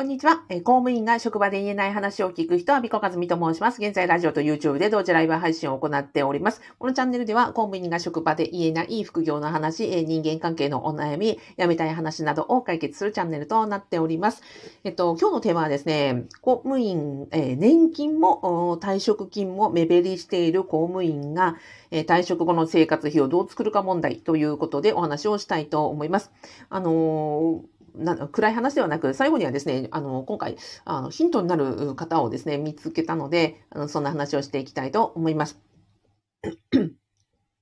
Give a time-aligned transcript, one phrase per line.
[0.00, 0.36] こんにちは。
[0.62, 3.82] 公務員が職場で言えない話を聞く人は、ビコカズミと申します。
[3.82, 6.60] 現在、ラジオと YouTube で同時ライブ配信を行っております。
[6.78, 14.44] このチャンネルでは、公務員が職場で言えない副業の話、人間関係のお悩み、辞めたい話などを解決するチャンネルとなっております。
[14.84, 21.56] えっと、今日のテーマはですね、公務員、え、年金も退職金も目減りしている公務員が、
[21.90, 26.30] え、退職後の生活費をどう作るか問題ということでお話をしたいと思います。
[26.70, 27.77] あのー
[28.32, 35.60] 暗い話ではなく、最後にはですね、あの、今回、あのヒントになる方をですね、見つけたので、あのそんな話をしていきたいと思います。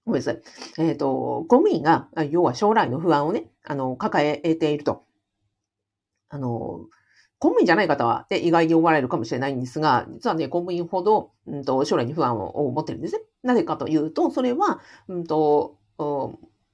[0.06, 0.42] ごめんなさい。
[0.78, 5.04] えっ、ー、と、公務員が、要は将来の不安をね、あの、抱えていると。
[6.28, 6.86] あの、
[7.38, 13.22] 公務員じゃない方は、で、意外に思われるかもしれないんですが、実はね、公務員ほど、うんと、将来に不安を持ってるんですね。
[13.42, 15.76] なぜかというと、それは、うんと、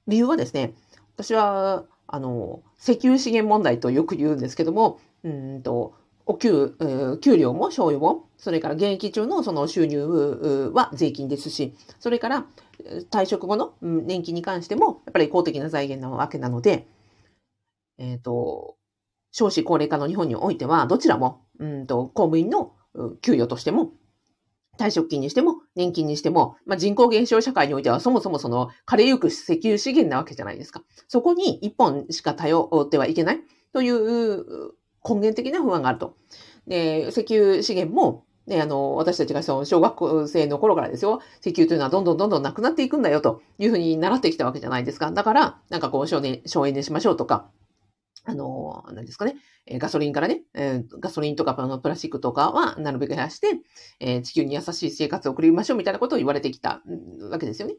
[0.07, 0.73] 理由はですね、
[1.15, 5.95] 私は、あの、石油資源問題とよく言うんですけども、うんと、
[6.27, 6.77] お給、
[7.23, 12.45] 給料も賞与も、それから現役中のその収入は税金ですし、それから
[13.09, 16.85] 退職後の年金に関しても、やっぱり公的な財源なわけなので、
[17.97, 18.75] えっ、ー、と、
[19.31, 22.73] 少子高齢化の日本においては、どちらも、うんと、公務員の
[23.23, 23.89] 給与としても、
[24.77, 30.83] 退職金にしても、年金にしても、まあ、人口減少社会においては、そもそもその、枯れゆく石油資源なわけじゃないですか。
[31.07, 33.39] そこに一本しか頼ってはいけない
[33.73, 34.73] という
[35.07, 36.15] 根源的な不安があると。
[36.67, 45.11] で、石油資源も、ね、あの、私たちがその小学生の頃からですよ、石油というのはどんどんどんどんなくなっていくんだよというふうに習ってきたわけじゃないですか。
[45.11, 47.49] だから、なんかこう省エ省エネしましょうとか、
[48.25, 49.35] あの、何ですかね、
[49.65, 50.43] えガソリンからね、
[50.99, 53.59] ガソリンとかプラスチックとかはなるべく減らして、
[53.99, 56.81] え地球に優しい生活を送りましょうみたいなことを言われてきた
[57.29, 57.75] わけですよね。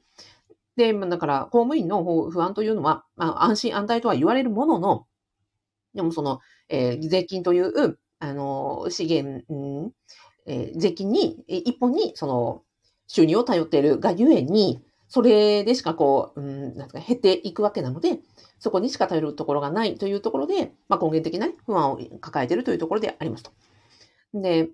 [0.76, 5.06] で、まだから公務員の不安というのは、まあ、安心安泰とは言われるものの、
[5.94, 9.92] でもその、えー、税金という、あの、資源、うん
[10.46, 12.62] えー、税金に、一本にその
[13.06, 18.18] 収入を頼っているがゆえに、それでしかこう、うん、なんか減っていくわけなので、
[18.64, 23.52] そこにしか頼るところがないというところで、まあ、根源的な、不安を抱えているというところでありますと。
[24.33, 24.70] で、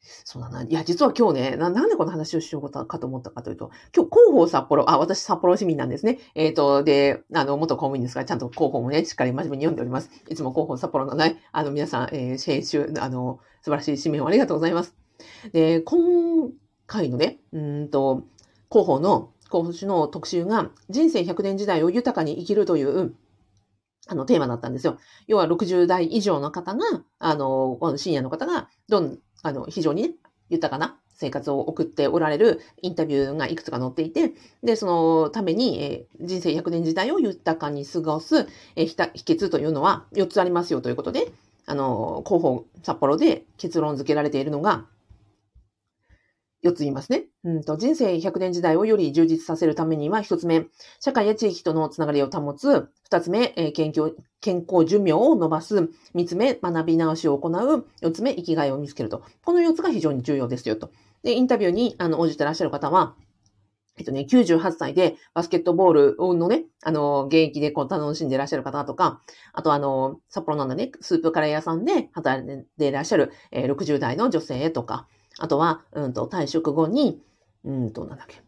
[0.00, 0.62] そうだな。
[0.62, 6.18] いや、実は今日ね、ななんでこの話をしようかと思ったかというと、今日広報札幌、あ、私札幌市民なんですね。
[6.34, 10.08] えっ、ー、と、で、あの、元公務員ですが、ちゃんと広報もね、しっかり真面目に読んでおります。
[10.30, 14.96] いつも広報札幌のね、あの、皆さん、えー、編集、あの、素晴らしい紙面をありがとうございます。
[15.52, 16.50] で、今
[16.86, 18.22] 回のね、うんと、
[18.70, 23.14] 広報の今年の特集が、人生100年時代を豊かに生きるという、
[24.08, 24.96] あの、テーマだったんですよ。
[25.26, 26.86] 要は60代以上の方が、
[27.18, 30.14] あの、深夜の方が、どん、あの、非常にね、
[30.48, 38.94] 豊かな生活を送っておられるインタビューがいくつか載っていて、で、そのために、えー、人生100年時代を豊かに過ごす、えー、秘
[39.34, 41.30] 訣というのは4つありますよということで、
[41.66, 44.86] あの、広報札幌で結論付けられているのが、
[46.62, 47.24] 4つ言いますね。
[47.44, 50.66] うんと人生100年時代をより充実させるためには、1つ目、
[51.00, 52.88] 社会や地域とのつながりを保つ。
[53.10, 55.88] 2つ目、えー、健康健康寿命を伸ばす。
[56.14, 57.86] 3つ目、学び直しを行う。
[58.00, 59.22] 4つ目、生きがいを見つけると。
[59.44, 60.90] この4つが非常に重要ですよと。
[61.22, 63.14] で、インタビューにあの応じてらっしゃる方は、
[63.98, 69.20] えっとね、98歳でバスケットボールのね、あの、現役でこう楽しんでらっしゃる方とか、
[69.52, 75.08] あとあの、札幌のね、スープカレー屋さんで働いていらっしゃる、えー、60代の女性とか、
[75.38, 77.20] あとは、うんと、退職後に、
[77.64, 78.42] うんと、なんだっけ。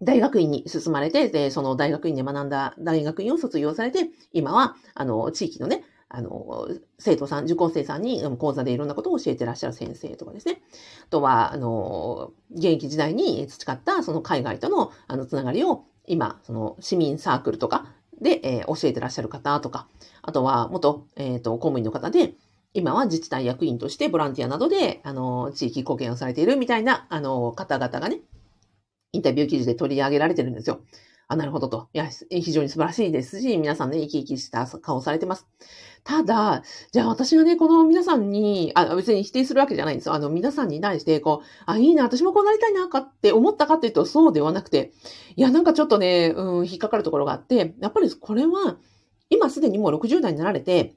[0.00, 10.60] 大学院に進まれて、で、その大学院で学んだ大学院を卒業されて、今は、あの、地域のね、あの、生徒さん、受講生さんに講座でいろんなことを教えてらっしゃる先生とかですね。
[11.06, 17.86] あとは、あの、現役時代に培ったその海外とのあのつながりを今、その市民サークルとか
[18.20, 19.88] で、えー、教えてらっしゃる方とか、
[20.20, 22.34] あとは元、えっ、ー、と、公務員の方で、
[22.74, 28.20] 今は自治体役員としてボランティアなどで、あの、地域貢献をされているみたいな、あの、方々がね、
[29.12, 30.80] インタビュー記事で取り上げられてるんですよ。
[31.28, 31.88] あ、なるほどと。
[31.92, 35.46] いや、非常に素晴らしいですし、皆さんね、生き生きした顔をされてます。
[36.04, 36.62] ただ、
[36.92, 40.14] じゃあ私がね、この皆さんに、あ、別に否定するわけじゃないんですよ。
[40.14, 44.92] あの、皆さんに対して、こう、あ、いいな、私もこうなりたいな、かって思ったかっていうと、そうではなくて、
[45.36, 48.76] いや、なんかちょっとね、うん、引っかかるところがあって、やっぱりこれは、
[49.30, 50.94] 今すでにもう60代になられて、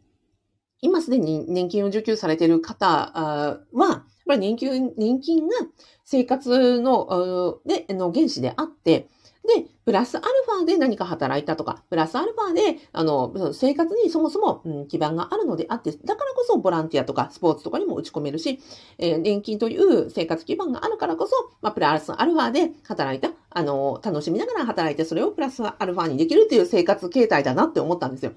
[0.81, 5.55] 今すでに年金を受給されている方は、やっぱり年金、年金が
[6.03, 9.07] 生活の、で、の原資であって、
[9.45, 18.59] で、プラスアルファで何か働いたとか、プラスアルファで、あの、生活にそもそも、うん、基盤があるのであって、だからこそボランティアとかスポーツとかにも打ち込めるし、
[18.97, 28.31] えー、年金という生活基盤があるからこそ、まあ、プラスアルファで働いた、あの、楽しみながら働いて、それをプラスアルファにできるっていう生活形態だなって思ったんですよ。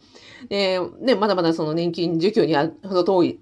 [0.48, 3.40] で、ね、まだまだその年金受給にはほど遠い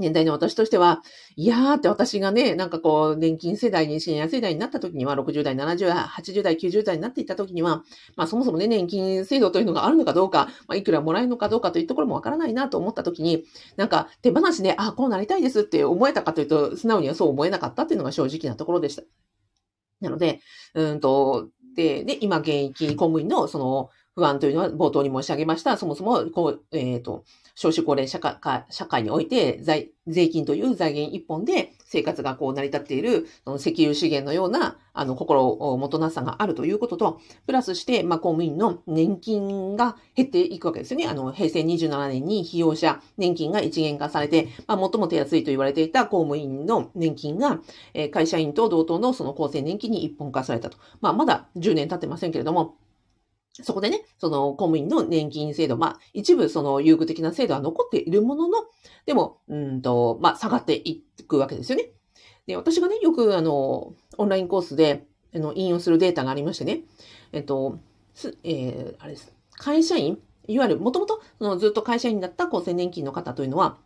[0.00, 1.02] 年代の私としては、
[1.36, 7.84] いやーって私がね、なんかこう、年金世代に、シニア世代になった時には、60代、70代、80代、90代になっていた時には、
[8.16, 13.44] まあそもそもね、年金制度というのがあるのかどうか、まあいくらもらえるのかどうかというところもわからないなと思った時に、
[13.76, 19.02] なんか手放しで、あ、こうなりたいですって思えたかというと、素直にはそう思えなかったっていうのが正直なところでした。
[20.00, 20.40] なので、
[20.74, 25.76] うんと、で、で、今現役公務員のその不安というのは冒頭に申し上げました。
[25.76, 27.24] そもそも、こう、えっ、ー、と、
[27.54, 28.36] 少子高齢社会
[28.70, 41.08] 社会において財、税金という財源一本で生活がこう成り立っている、その石油資源のような、あの、心をもとなさがあるということと、プラスして、まあ、公務員の年金が減っていくわけですよね。
[41.08, 47.60] あの、平成27年に被用者年金が一元化されて、まあ、最も手厚いと言われていた公務員の年金が、
[48.12, 50.78] 会社員と同等のその厚生年金に一本化されたと。
[51.00, 52.76] まあ、まだ10年経ってませんけれども、
[53.52, 58.58] そこでね、その公務員の年金制度、まあ、一部その優遇的な制度は残っているものの、
[59.06, 61.90] でも、うんと、まあ、下がっていくわけですよね。
[62.46, 66.82] で、私がね、よくあの、オンラインコースで、あの、引用するデータがありましてね、
[67.32, 67.78] えっと、
[68.14, 69.32] す、えー、あれです。
[69.52, 73.78] 会社員、いわゆる、もともと、そのずっと会社員だった厚生年金の方というのは、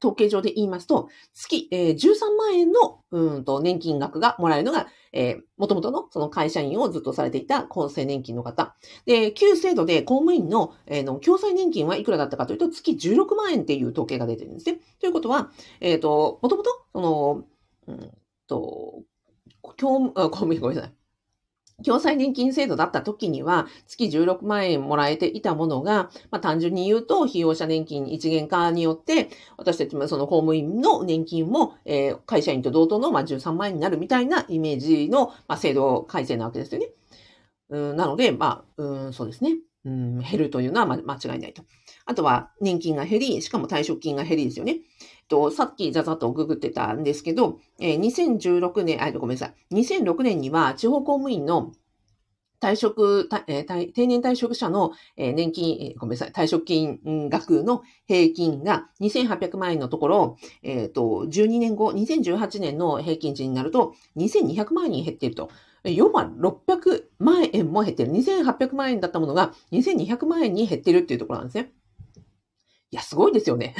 [0.00, 8.74] 統計上で言いますと、月、えー、13万円の、うんと、年金額がもらえるのが、えー、元々のその会社員をずっとされていた厚生年金の方。
[9.06, 14.80] で、旧制度で公務員の、えー、の、共済年金はいくらだったかというと、月16万円っていう統計が出てるんですね。
[14.98, 15.50] ということは、
[15.80, 17.44] えっ、ー、と、もともと、その、
[17.86, 18.10] うん
[18.46, 19.02] と、
[19.62, 20.99] 公務公務員ごめんなさい。
[21.84, 36.90] 共済年金制度だった時には、月16万円もらえていたものが、まあ、単純に言うと、被用者年金一元化によって、私たちもその公務員の年金も、えー、会社員と同等の、まあ、13万円になるみたいなイメージの、まあ、制度改正なわけですよね。
[37.70, 39.56] うん、なので、まあ、うん、そうですね。
[39.84, 41.62] うん、減るというのは間違いないと。
[42.04, 44.80] あとは、年金が減り、しかも退職金が減りですよね。
[45.30, 49.76] と、さっきざざっとググってたんですけど、えー、2016年、あ、ごめんなさい。
[49.76, 51.72] 2006年には地方公務員の
[52.60, 56.98] 退職、えー、定年退職者の、え、年金、えー、ごめんなさい、退職金
[57.30, 65.50] 額の平均が2800万円のところ、えっ、ー、と、12年後、2018年の平均値になると2200万円に減っていると。
[65.84, 68.12] 要は600万円も減ってる。
[68.12, 71.72] 2800万円だったものが2200万円に減ってるっていうところなんですね。
[72.90, 73.74] いや、すごいですよね。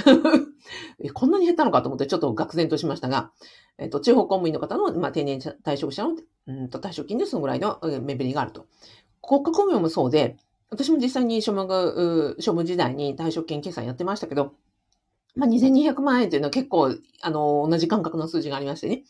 [1.09, 3.33] こんなに減ったのかと思ってちょっと愕然としましたが、
[3.79, 6.17] えっ、と、地方公務員の方の、まあ、定年退職者の、
[6.47, 8.67] うんと、退職金でそのぐらいの目減りがあると。
[9.23, 10.37] 国家公務員もそうで、
[10.71, 14.55] 私も実際に庶務、庶務時代に退職金決算やってましたけど、
[15.37, 19.05] まあ、2200万円というのは結構、あの、同じ感覚の数字がありましてね。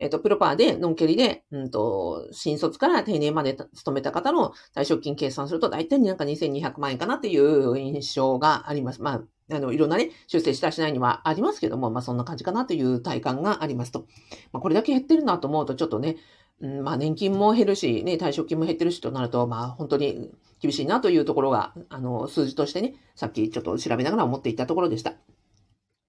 [0.00, 9.02] えっ、と、プロパーで、ノンケリで、うんと、新卒から定年まで勤めた方の退職金計算すると、大体なんか2200万円かなっていう印象があります。
[9.02, 14.06] まあ、あの、いろんなね、修正したしないにはありますけども、まあそんな感じかなという体感がありますと。
[14.52, 16.16] まあこれだけ減ってるなと思うとちょっとね、
[16.60, 20.30] うん、まあ年金も減るし、ね、退職金も減ってるしとなると、まあ本当に
[20.60, 25.14] 厳しいなというところが、あの、数字としてね、さっきちょっと調べながら思っていたところでした。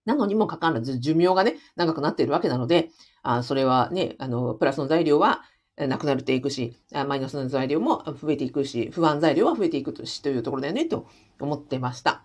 [0.05, 2.89] なのにもかかわらず寿命がね、長くなっているわけなので、
[3.21, 5.43] あそれはね、あの、プラスの材料は
[5.77, 6.75] なくなっていくし、
[7.07, 11.07] マイナスの材料も増えていくし、不安材料は増えていくしというところだよね、と
[11.39, 12.23] 思ってました。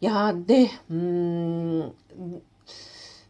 [0.00, 1.94] いやで、うん、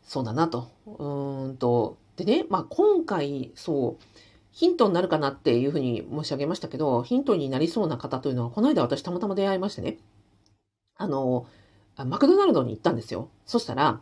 [0.03, 0.69] そうだなと。
[0.87, 4.05] うんと、でね、まあ、今回、そう、
[4.51, 9.99] ヒントになるかなっていうふうに申し上げましたけど、ヒントになりそうな方というのは、この間私たまたま出会いましてね、
[10.97, 11.47] あの、
[11.97, 13.31] マクドナルドに行ったんですよ。
[13.47, 14.01] そしたら、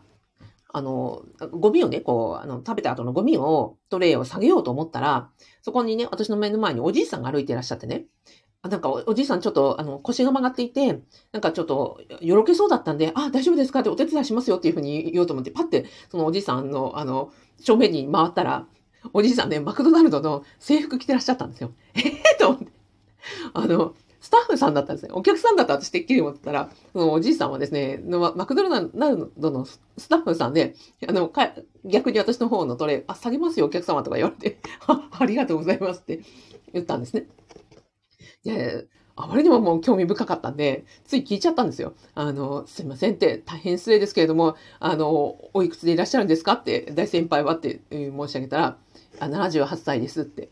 [0.69, 5.31] あの、ゴミをね、こう、あの、食べた後のゴミを、トレイを下げようと思ったら、
[5.63, 8.07] そこにね、私の目の前におじいさんが歩いていらっしゃってね、
[8.69, 11.01] なんかおじいさんちょっと、あの、腰が曲がっていて、
[11.33, 13.81] なんかちょっと、よろけそうだったんで、あ、大丈夫ですか？
[13.81, 17.31] ってお手伝いしますよっていうふうに言おうと思って、パって、そのおじいさんの、あの、
[17.61, 18.67] 正面に回ったら、
[19.13, 21.73] おじいさんね、マクドナルドの制服着てらっしゃったんですよ。
[21.95, 22.67] え えー、と思って。
[23.53, 25.11] あの、スタッフさんだったんですね。
[25.13, 28.81] お客さんだった私てっきり思ってたら、そのおじいさんはですね、マクドナ
[29.11, 29.79] ルドのス
[30.09, 30.75] タッフさんで、
[31.07, 31.31] あの、
[31.85, 34.59] 逆に私の方のトレイ、あ、下げますよ、お客様とか言われて、
[35.11, 36.23] ありがとうございますって
[36.73, 37.27] 言ったんですね。
[38.45, 38.83] いや
[39.17, 41.95] あまりにももう興味深かったんで、つい聞いちゃったんですよ。
[42.15, 48.77] あの、すいませんって、大変失礼ですけれども、あの、おいくつでいらっしゃるんですかって、大先輩はって申し上げたら、
[49.21, 50.49] あ78歳ですって。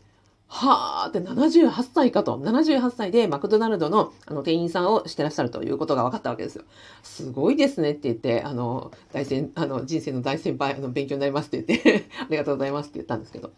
[0.47, 2.37] はあって78歳かと。
[2.37, 6.63] 78歳でマクドナルドのあの店員さんをしてらっしゃるということが分かったわけですよ。
[7.01, 13.51] すごいですねって言って、あの、大先、あの、人生の大先輩、あの、勉強になりますって言って ありがとうございますって言ったんですけど。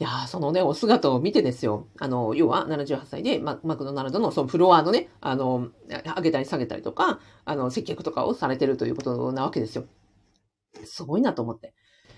[0.00, 1.86] いやそのね、お姿を見てですよ。
[2.00, 5.68] あの、要は78歳でママクドナルドのそのフロアのね、あの、
[6.16, 9.84] 上げたり下げたりとか、あの、接客とかをされてるということなわけですよ。
[10.84, 11.74] すごいなと思って。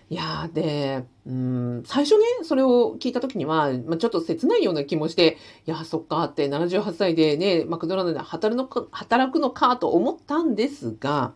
[0.09, 11.35] いやー、で、うん、最初ね、それを聞いた時には、まあ、ちょっと切ないような気もして、いや、そっかって78歳でね、マクドナルドで働くのか、働くのかと思ったんですが、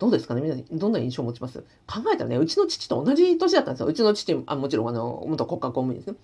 [0.00, 0.40] どうですかね？
[0.40, 1.60] 皆さん、どんな印象を持ちます？
[1.86, 3.86] 考えたらね、うちの父と同じ年だったんですよ。
[3.86, 6.16] うちの父、あもちろん、あの、元国家公務員ですね。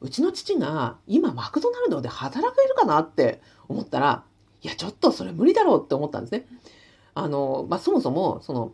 [0.00, 4.24] うちの父が、今、マクドナルドで働けるかなって思ったら、
[4.62, 6.46] いや、ちょっとそれ無理だろうって思ったんですね。
[7.14, 8.72] あの、まあ、そもそも、その、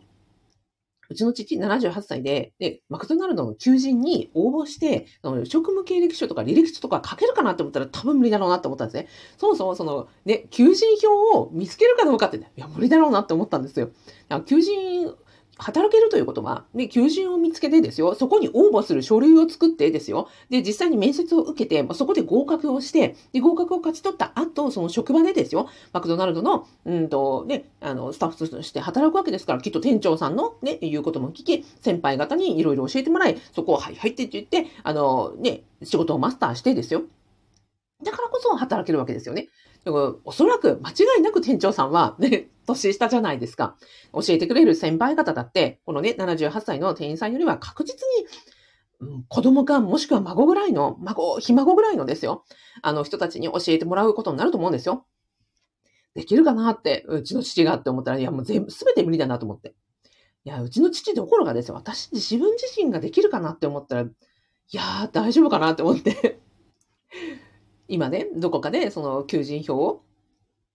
[1.09, 9.07] うちの父78歳で、で、マクドナルドの求人に応募して、その職務経歴書とか履歴書とか書けるかなって思ったら多分無理だろうなって思ったんですね。
[9.37, 13.89] そもそもその、ね、求人票を見つけるかどうかって、ね、いや、無理だろうなって思ったんですよ。
[14.45, 15.15] 求人
[15.57, 37.03] 働けるということは、ね、求人を見つけてですよ、そこに応募する書類を作ってですよ、で、実際に面接を受けて、まあ、そこで合格をして、で、合格を勝ち取った後、その職場でですよ、マクドナルドの、うんと、ね、あの、スタッフとして働くわけですから、きっと店長さんのね、言うことも聞き、先輩方にいろいろ教えてもらい、そこをはいはいって言って、あの、ね、仕事をマスターしてですよ。
[38.03, 39.47] だからこそ働けるわけですよね。
[39.87, 43.77] だからおそらく間違いなく店長さんはね、 年下じゃないですか。
[44.11, 48.05] 教えてくれる先輩方だって、このね、78歳の店員さんよりは確実
[48.99, 52.43] に、うん、子供かもしくは孫ぐらいの、孫、ひ孫ぐらいのですよ。
[52.81, 55.05] あの人たちに教えてもらうことになると思うんですよ。
[56.15, 59.73] できるかなって、うちの父がって思ったら、いやもう全部、すべて無理だなと思って。
[60.43, 61.75] いや、うちの父どころがですよ。
[61.75, 64.07] 私自分自身ができるかなって思ったら、い
[64.71, 66.41] やー大丈夫かなって思って
[67.87, 70.03] 今ね、どこかでその求人票を、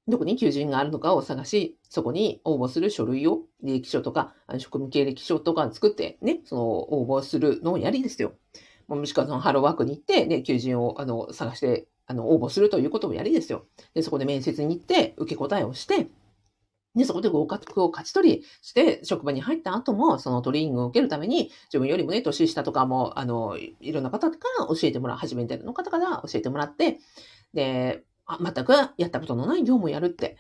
[0.09, 8.33] どこに求人があるのかを探し、そこに応募する書類を、履歴書とか、職務経歴書とか作って、ね、その応募するのをやりですよ。
[8.89, 13.65] もしくはそのハローワークに行って、ね、求人をあの探して、あの、応募するということをやりですよ。
[13.95, 16.09] で、そこで面接に行って、受け答えをして、
[16.95, 26.99] で、そこで合格を勝ち取り、して、職場に入った後も、そのトレーニングを受けるために、自分よりもね、年下とかも、あの、いろんな方から教えてもらう、初めての方から教えてもらって、
[27.55, 30.37] で、あ全くやったことのない業務をやるって、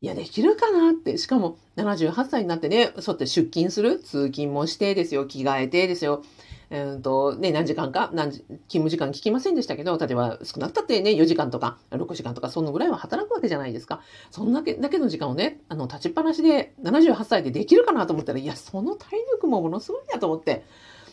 [0.00, 1.18] いや、できるかなって。
[1.18, 5.26] しかも、78歳になってね、そうやって出勤する通勤もしてですよ。
[5.26, 6.22] 着替えてですよ。
[6.68, 14.00] うんと、ね、何時間か、何時、勤務時間聞きませんでしたけど、例えば少なくたってね、4時間とか、6時間とか、そのぐらいは働くわけじゃないですか。
[14.32, 20.64] そんだけ、だけの時間をね、あの、立ちっぱなしで、78歳でできるかなと思ったら、いや、その体力もものすごいなと思って、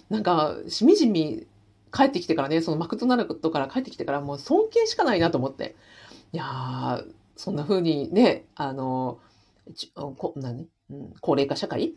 [0.09, 1.45] なんか、しみじみ
[1.91, 5.75] 帰ってきてからね、そのマクドナルドから帰ってきてから、もう尊敬しかないなと思って。
[6.31, 7.05] いやー、
[7.35, 9.19] そんな風にね、あの、
[10.17, 11.93] こ何、うん、高齢化社会？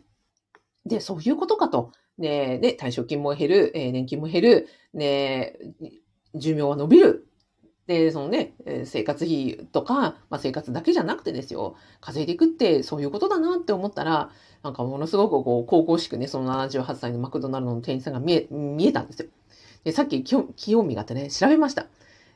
[0.85, 1.91] で、そういうことかと。
[2.19, 5.57] ね、で、退職金も減る、えー、年金も減る、ね、
[6.35, 7.29] 寿命は伸びる。
[7.87, 8.55] で、そのね、
[8.85, 14.31] 生活費とか、まあ、生活だけじゃなくてですよ、稼いでいくってそういうことだなって思ったら、
[14.63, 19.29] なんかものすごくこう、神々しくね、その78歳のマクドナルドの店員さんが見え、見えたんですよ。
[19.85, 21.87] で、さっき清美があってね、調べました。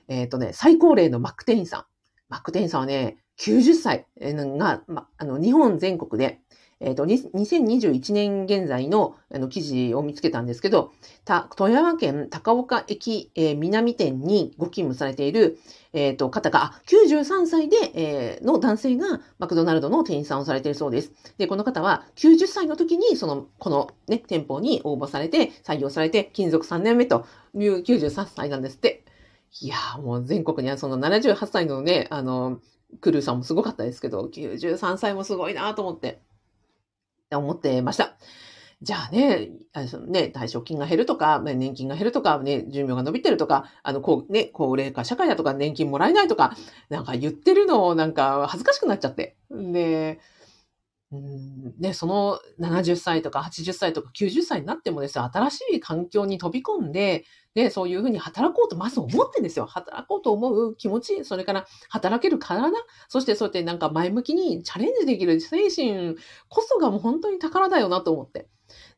[0.06, 1.84] えっ、ー、とね、最高齢のマック店員さん。
[2.28, 6.40] マック店員さんはね、90歳が、ま、あの、日本全国で、
[6.80, 10.92] えっ、ー、と、2021年現在のあの記事を見つけたんですけど、
[11.56, 15.58] 富山県高岡駅、えー、南店にご勤務されている、
[15.92, 21.12] えっ、ー、と、方が、93歳で、えー、の男性がマクドナルドの店員さんをされているそうです。
[21.36, 29.04] で、この方は90歳の時に、その、このね、店舗に応募されて、採用されて、勤続3年目という93歳なんですって。
[29.60, 32.60] いやーもう全国にはその78歳のね、あの、
[33.00, 36.22] クルーさんもすごかったですけど、93歳もすごいなと思って。
[37.38, 38.16] 思ってました。
[38.82, 46.56] じゃあね、あのね、退職金が減るとか、年金が減るとか、ね、寿命が伸びてるとか、あの、こう、ね、高齢化社会だとか、年金もらえないとか、
[46.88, 49.36] なんか言ってるのをなんか恥ずかしくなっちゃって。
[49.50, 50.18] で、
[51.12, 57.24] うんね、その70歳とか80歳とか90歳になってもですよ、新しい環境に飛び込んで、
[57.54, 59.66] で、そういうふうに働こうとまず思ってんですよ。
[59.66, 62.70] 働こうと思う気持ち、それから働ける体、
[63.08, 66.14] そしてそうやってなんか前向きにチャレンジできる精神
[66.48, 68.48] こそがもう本当に宝だよなと思って。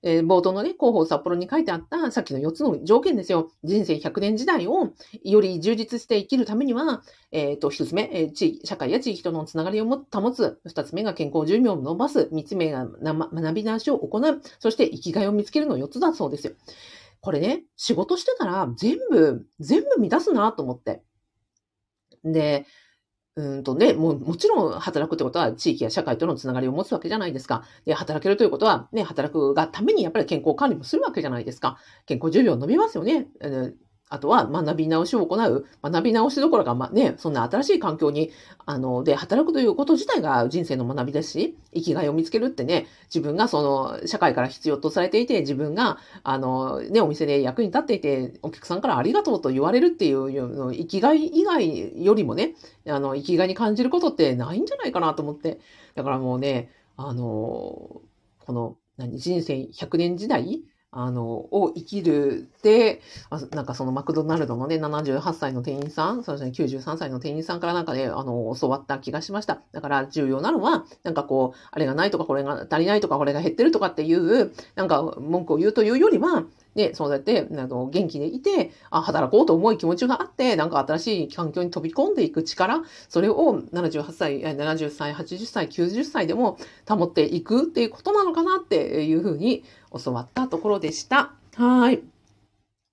[0.04, 3.52] えー、冒頭のね、広報札幌に書いてあったさっきの4つの条件ですよ。
[3.62, 4.90] 人生100年時代を
[5.22, 10.60] より充実して生きるためには、えっ、ー、と、1つ目、えー、地、社会や地域とのつながりを保つ。
[10.66, 12.28] 2つ目が健康寿命を伸ばす。
[12.32, 14.42] 3つ目が学び直しを行う。
[14.58, 16.54] そして生きがいを見つけるの4つだそうですよ。
[17.20, 21.02] これね、仕事してたら全部、全部満たすなと思って。
[22.24, 22.66] で、
[23.36, 27.64] うんとね、もう、もちろん働くってことは地域や社会とのつながりを持つわけじゃないですか。
[27.86, 31.78] で、働けるということは、ね、働くがためにやっぱり健康管理もするわけじゃないですか。
[32.04, 33.28] 健康寿命伸びますよね。
[34.12, 35.66] あとは学び直しを行う。
[35.82, 38.30] 学び直しどころか、まあね、そんな新しい環境に、
[38.66, 50.30] あの、で、働くということ自体が人生の学びですし、生きがいを見つけるってね、自分がその、社会から必要とされていて、自分が、あの、ね、お店で役に立っていて、お客さんからありがとうと言われるっていう、
[50.74, 52.54] 生きがい以外よりもね、
[52.86, 55.58] あの、生きがいに感じることってないんじゃないかなと思って。
[55.94, 57.22] だからもうね、あの、
[58.40, 60.62] この、何、人生100年時代
[60.94, 63.00] あの、を生きるで、
[63.52, 69.62] なんかそのマクドナルドのね、78歳の店員さん、そうですね、93歳の店員さんからなんかね、あの、教わった気がしました。
[69.72, 76.44] だから重要なのは、なんかこう、あれがないとか、これが足りないとか、これが減ってるとかっていう、なんか文句を言うというよりは、
[76.74, 89.64] で、そうやって、あの、元気でいて、あ、働こうと思い気持ちがあって、なんか新しい環境に飛び込んでいく力、それを78歳、70歳、80歳、90歳でも保っていくっていうことなのかなっていうふうに
[90.02, 91.34] 教わったところでした。
[91.56, 92.02] はい。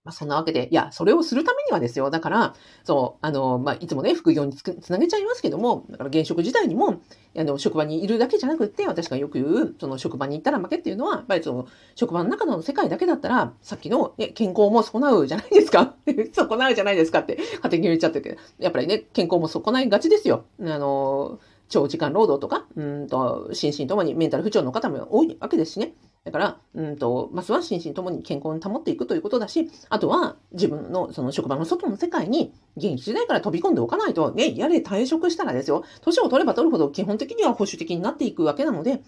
[0.09, 2.09] まあ、そんなわけで、いや、それをするためにはですよ。
[2.09, 7.01] だから、そう、あの、まあ、いつもね、副業につつなげちゃいますけども、だから現職時代にも、
[7.37, 15.93] あの、職場にいるだけじゃなくって、私がよく言う、その職場に行ったら負けっていうのは、やっぱりその、職場の中の世界だけだったら、さっきの、ね、健康も損なうじゃないですか。
[16.33, 18.39] 損なうじゃないですかって、勝手に言っちゃってて。
[18.57, 20.45] やっぱりね、健康も損ないがちですよ。
[20.59, 25.93] あの、長時間労働とか、うんと、心身ともにメンタル不調の方も多いわけですしね。
[26.25, 39.01] だから、うんと、まずは心身ともに健康に保っていくということだし、あとは自分のその職場の外の世界に現役時代から飛び込んでおかないと、ね、やれ退職したらですよ、年を取れば取るほど基本的には保守的になっていくわけなので、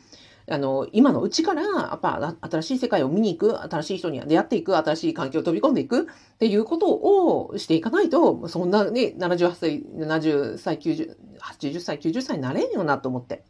[0.49, 6.05] あの、今のうちから、やっぱ新しい世界を見に行く、新しい人に出会っていく、新しい環境を飛び込んでいくっ
[6.39, 13.43] ていうことをしていかないと、そんなね、78歳、70歳、90、80歳、90歳になれんよなと思って。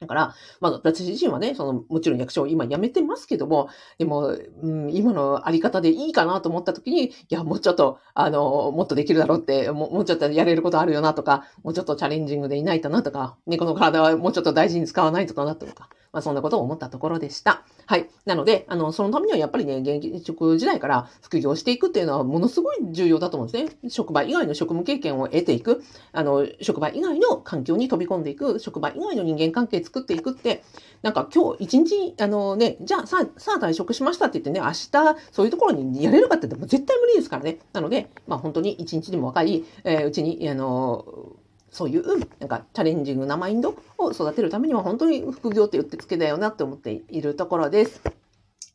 [0.00, 17.64] だから、まあ、私自身はね、その、もちろん役所を今辞めてますけども、でも、うん、今のあり方でいいかなと思った時に、いや、もうちょっと、あの、もっとできるだろうって、ももうちょっとやれることあるよなとか、もうちょっとチャレンジングでいないとなとか、猫の体はもうちょっと大事に使わないとかなとか、まあ、そんなことを思ったところでした。
[17.86, 18.08] はい。
[18.24, 23.90] なので、あの、そのためにはやっぱりね、現役職時代から副業していくっていうのはものすごい重要だと思うんですね。
[23.90, 30.62] 職場以外の職務経験を得ていく、あの、職場以外の環境に飛び込んでいく、職場以外の人間関係作っていくって、
[31.02, 37.58] なんか今日一日、あのね、じゃあさ、さあ退職しましたって言ってね、明日そういうところにやれるかって言っても絶対無理ですからね。
[37.72, 41.04] なので、まあ本当に一日でも若い、えー、うちに、あの
[41.74, 48.00] そういう、なんかチャレンジングなマインドを育てるためには本当に副業って言ってつけだよなって思っているところです。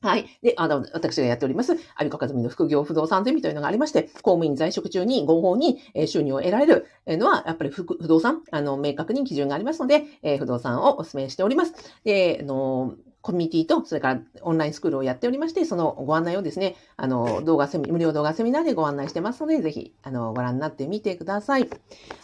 [0.02, 0.26] はい。
[0.42, 11.74] で、あの、私がやっております、アビコカズミの副業不動産ゼミというのがありまして、公務員在職中に合法に収入を得られるのは、やっぱり不動産、あの、明確に基準がありますので、えー、不動産をお勧めしております。
[12.04, 21.70] で、あの、コミュニティと、それからオンラインスクールをやっておりまして、そのご案内をですね、あの、動画セミ、無料動画セミナーでご案内してますので、ぜひ、あの、ご覧になってみてください。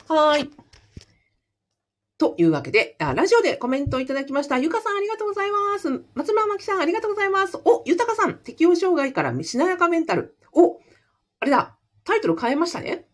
[0.07, 0.49] はい。
[2.17, 4.57] というわけで、あラジオでコメントいただきました。
[4.57, 6.01] ゆかさんありがとうございます。
[6.13, 7.57] 松村まきさんありがとうございます。
[7.65, 10.37] お、ゆたかさん、適応障害からしなやかメンタル。
[10.53, 10.79] お、
[11.41, 13.05] あれだ、タイトル変えましたね。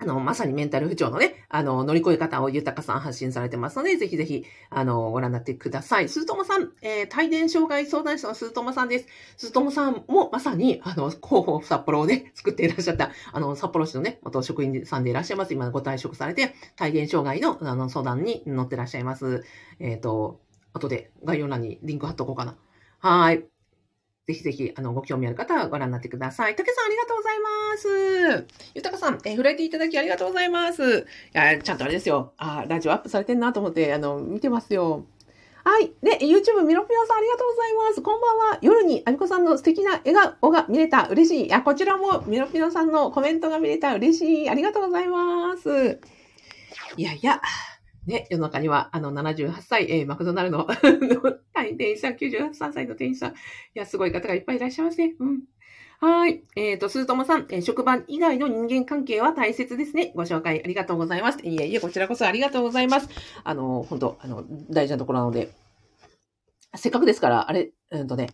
[0.00, 6.08] あの、まさにメンタル不調のね、あの、乗り越え方を豊さん発信されてますので、ぜひぜひ、あの、ご覧になってください。
[6.08, 9.08] 鈴友さん、えー、帯電障害相談者の鈴友さんです。
[9.36, 15.52] 鈴友さんもまさに、あの、広報札幌をね、作っていらっしゃった、あの、札幌市のね、元職員さんでいらっしゃいます。
[15.52, 19.44] 今ご退職されて、帯電障害の、あの、相談に乗ってらっしゃいます。
[19.80, 20.40] えっ、ー、と、
[20.74, 22.56] 後で概要欄にリンク貼っとこうかな。
[23.00, 23.57] はい。
[24.28, 26.54] ぜひぜひ、あの、ご興味ある方はご覧になってください。
[26.54, 28.46] たけさん、ありがとうございます。
[28.74, 30.98] ゆたかさん、えー、触れていただきありがとうございます。
[30.98, 32.34] いや、ちゃんとあれですよ。
[32.36, 35.06] あ、ラジオアップされてんなと思って、あの、見てますよ。
[35.64, 35.92] はい。
[36.02, 38.02] で、YouTube ミロピオさんありがとうございます。
[38.02, 38.58] こんばんは。
[38.60, 41.08] 夜にアミコさんの素敵な笑顔が見れた。
[41.08, 41.46] 嬉しい。
[41.46, 43.94] いや、こちらもミロピオさんのコメントが見れた。
[43.94, 44.50] 嬉しい。
[44.50, 46.00] ありがとうございます。
[46.98, 47.40] いやいや。
[48.08, 50.66] ね、世の中には、あの、78歳、えー、マクドナルドの
[51.76, 53.32] 店員さん、93歳の店員さん。
[53.32, 53.34] い
[53.74, 55.14] や、すごい方がいっぱいいらっしゃいますね。
[55.18, 55.42] うん。
[56.00, 56.42] はい。
[56.56, 60.12] えっ、ー、と、鈴友さん、えー、職場以外の人間関係は大切ですね。
[60.14, 61.40] ご紹介ありがとうございます。
[61.46, 63.10] いえいえ、こちらこそありがとうございます。
[63.44, 65.50] あの、本当あの、大事なところなので、
[66.76, 68.28] せっかくですから、あれ、うんとね、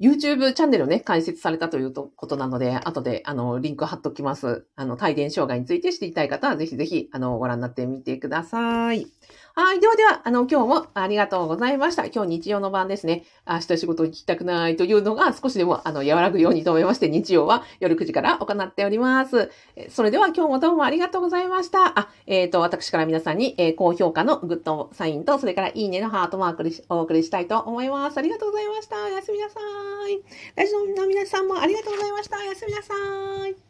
[0.00, 4.64] YouTube チャンネルをね、開設されたということなので、後で、あの、リンク貼っときます。
[4.76, 9.08] あの、帯電障害について知りたい方は、ぜひぜひ、あの、ご覧になってみてください。
[9.54, 9.80] はい。
[9.80, 12.06] ではでは、あの、今日もありがとうございました。
[12.06, 13.24] 今日日曜の晩ですね。
[13.44, 19.50] 明日仕事に行きたくないというのが少しでも、あの、和らぐようにと思いまして、日曜は夜9時から行っております。
[19.88, 21.98] それでは今日もどうもありがとうございました。
[21.98, 28.18] あ、えっ、ー、と、私から皆さんに、えー、高評価のグッドサインと、それからいいねのハートマークでお送りしたいと思います。
[28.18, 28.94] ありがとうございました。
[29.04, 30.22] おやすみなさいい。
[30.56, 32.38] ラジオの皆さんもありがとうございました。
[32.38, 32.94] おやすみなさ
[33.46, 33.67] い。